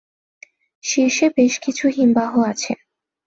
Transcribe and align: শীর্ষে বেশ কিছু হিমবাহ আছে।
শীর্ষে 0.83 1.27
বেশ 1.37 1.53
কিছু 1.59 1.85
হিমবাহ 1.87 2.31
আছে। 2.43 2.71